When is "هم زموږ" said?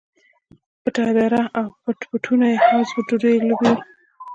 2.63-3.05